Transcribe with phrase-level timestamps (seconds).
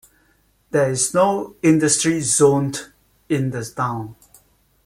[0.71, 2.91] There is no industry zoned
[3.29, 4.15] in the town.